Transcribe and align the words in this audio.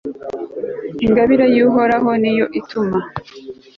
ingabire 1.05 1.45
y'uhoraho, 1.55 2.09
niyo 2.21 2.45
ituma 2.59 2.97